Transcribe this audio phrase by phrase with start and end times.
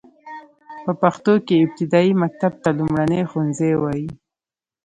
[0.83, 4.09] په پښتو کې ابتدايي مکتب ته لومړنی ښوونځی وايي.